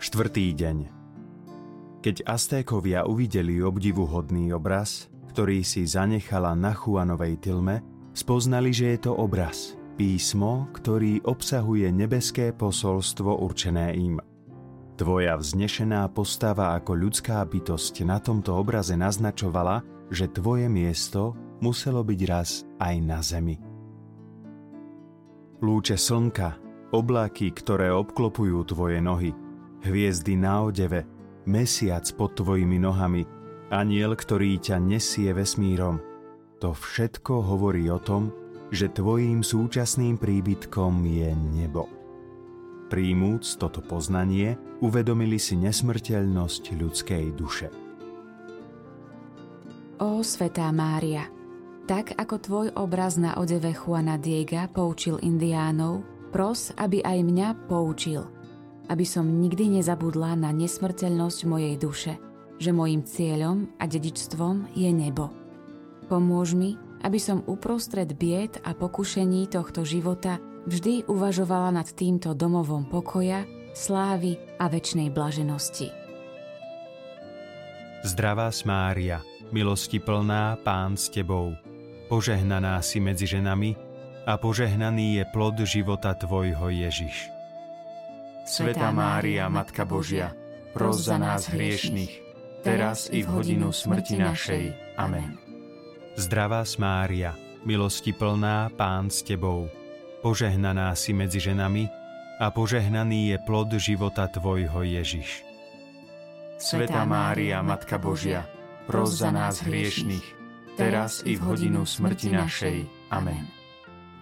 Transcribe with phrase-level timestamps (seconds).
[0.00, 0.78] Štvrtý deň
[2.00, 7.84] Keď Aztékovia uvideli obdivuhodný obraz, ktorý si zanechala na Juanovej tilme,
[8.16, 14.16] spoznali, že je to obraz, písmo, ktorý obsahuje nebeské posolstvo určené im.
[14.96, 22.20] Tvoja vznešená postava ako ľudská bytosť na tomto obraze naznačovala, že tvoje miesto muselo byť
[22.24, 23.60] raz aj na zemi.
[25.60, 26.56] Lúče slnka,
[26.88, 29.36] oblaky, ktoré obklopujú tvoje nohy–
[29.84, 31.04] hviezdy na odeve,
[31.48, 33.24] mesiac pod tvojimi nohami,
[33.72, 36.00] aniel, ktorý ťa nesie vesmírom.
[36.60, 38.32] To všetko hovorí o tom,
[38.70, 41.88] že tvojím súčasným príbytkom je nebo.
[42.90, 47.68] Príjmúc toto poznanie, uvedomili si nesmrteľnosť ľudskej duše.
[50.00, 51.28] Ó, Svetá Mária,
[51.86, 58.22] tak ako tvoj obraz na odeve Juana Diega poučil indiánov, pros, aby aj mňa poučil–
[58.90, 62.12] aby som nikdy nezabudla na nesmrteľnosť mojej duše,
[62.58, 65.30] že mojim cieľom a dedičstvom je nebo.
[66.10, 66.74] Pomôž mi,
[67.06, 74.36] aby som uprostred bied a pokušení tohto života vždy uvažovala nad týmto domovom pokoja, slávy
[74.58, 75.88] a väčšnej blaženosti.
[78.02, 79.22] Zdravá Mária,
[79.54, 81.54] milosti plná, Pán s Tebou,
[82.10, 83.76] požehnaná si medzi ženami
[84.26, 87.39] a požehnaný je plod života Tvojho Ježiš.
[88.50, 90.34] Svetá Mária, Matka Božia,
[90.74, 92.18] pros za nás hriešných,
[92.66, 94.74] teraz i v hodinu smrti našej.
[94.98, 95.38] Amen.
[96.18, 99.70] Zdravá Mária, milosti plná, Pán s Tebou,
[100.18, 101.86] požehnaná si medzi ženami
[102.42, 105.46] a požehnaný je plod života Tvojho Ježiš.
[106.58, 108.50] Svetá Mária, Matka Božia,
[108.90, 110.26] pros za nás hriešných,
[110.74, 112.82] teraz i v hodinu smrti našej.
[113.14, 113.46] Amen.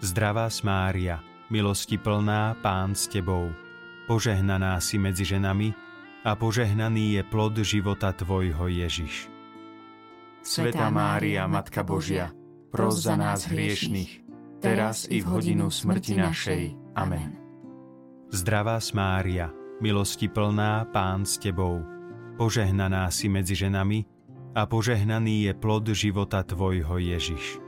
[0.04, 3.67] Zdravá Mária, milosti plná, Pán s Tebou,
[4.08, 5.76] Požehnaná si medzi ženami
[6.24, 9.28] a požehnaný je plod života Tvojho Ježiš.
[10.40, 12.32] Svetá Mária, Matka Božia,
[12.72, 14.24] pros za nás hriešných,
[14.64, 16.62] teraz i v hodinu smrti našej.
[16.96, 17.36] Amen.
[18.32, 19.52] Zdravá Mária,
[19.84, 21.84] milosti plná, Pán s Tebou,
[22.40, 24.08] požehnaná si medzi ženami
[24.56, 27.60] a požehnaný je plod života Tvojho Ježiš.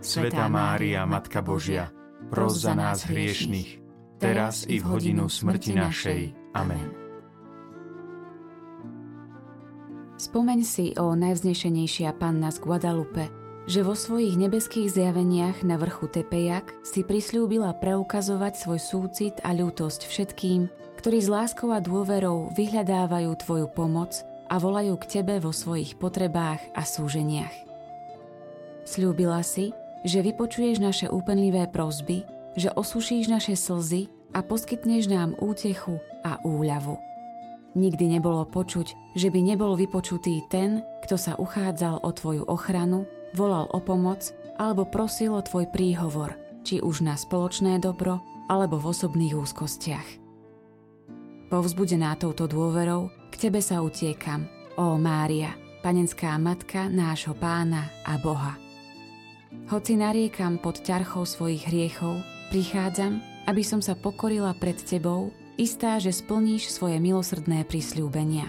[0.00, 1.92] Svetá Mária, Matka Božia,
[2.32, 3.85] pros za nás hriešných,
[4.16, 6.20] teraz i v hodinu smrti našej.
[6.56, 7.06] Amen.
[10.16, 13.28] Spomeň si, o najvznešenejšia panna z Guadalupe,
[13.68, 20.08] že vo svojich nebeských zjaveniach na vrchu Tepejak si prislúbila preukazovať svoj súcit a ľútosť
[20.08, 26.00] všetkým, ktorí s láskou a dôverou vyhľadávajú Tvoju pomoc a volajú k Tebe vo svojich
[26.00, 27.52] potrebách a súženiach.
[28.86, 29.74] Sľúbila si,
[30.06, 32.22] že vypočuješ naše úpenlivé prosby
[32.56, 36.98] že osušíš naše slzy a poskytneš nám útechu a úľavu.
[37.76, 43.04] Nikdy nebolo počuť, že by nebol vypočutý ten, kto sa uchádzal o tvoju ochranu,
[43.36, 46.32] volal o pomoc alebo prosil o tvoj príhovor,
[46.64, 50.08] či už na spoločné dobro alebo v osobných úzkostiach.
[51.52, 54.48] Povzbudená touto dôverou, k tebe sa utiekam,
[54.80, 58.56] ó Mária, panenská matka nášho pána a Boha.
[59.70, 63.18] Hoci nariekam pod ťarchou svojich hriechov, Prichádzam,
[63.50, 68.46] aby som sa pokorila pred Tebou, istá, že splníš svoje milosrdné prisľúbenia.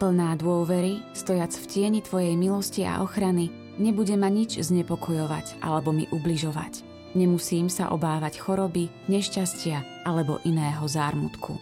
[0.00, 6.08] Plná dôvery, stojac v tieni Tvojej milosti a ochrany, nebude ma nič znepokojovať alebo mi
[6.08, 6.80] ubližovať.
[7.14, 11.60] Nemusím sa obávať choroby, nešťastia alebo iného zármutku.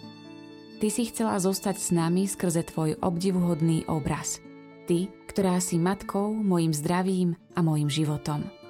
[0.80, 4.38] Ty si chcela zostať s nami skrze Tvoj obdivuhodný obraz.
[4.86, 8.61] Ty, ktorá si matkou, mojim zdravím a mojim životom.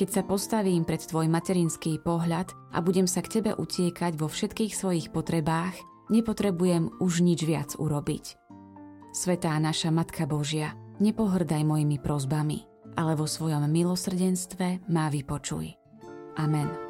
[0.00, 4.72] Keď sa postavím pred tvoj materinský pohľad a budem sa k tebe utiekať vo všetkých
[4.72, 5.76] svojich potrebách,
[6.08, 8.40] nepotrebujem už nič viac urobiť.
[9.12, 10.72] Svetá naša Matka Božia,
[11.04, 12.64] nepohrdaj mojimi prozbami,
[12.96, 15.68] ale vo svojom milosrdenstve má vypočuj.
[16.40, 16.89] Amen.